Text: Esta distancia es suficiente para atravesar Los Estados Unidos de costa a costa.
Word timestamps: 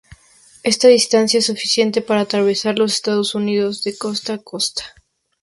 Esta 0.63 0.87
distancia 0.87 1.37
es 1.37 1.45
suficiente 1.45 2.01
para 2.01 2.21
atravesar 2.21 2.75
Los 2.79 2.91
Estados 2.93 3.35
Unidos 3.35 3.83
de 3.83 3.95
costa 3.99 4.33
a 4.33 4.37
costa. 4.39 4.83